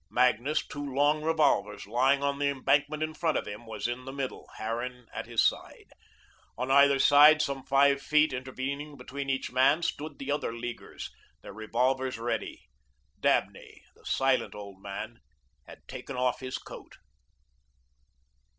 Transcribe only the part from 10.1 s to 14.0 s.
the other Leaguers, their revolvers ready. Dabney,